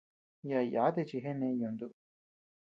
[0.49, 1.87] Yaʼa yáti chi genee yuntu.